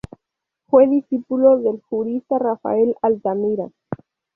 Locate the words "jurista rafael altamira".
1.83-3.69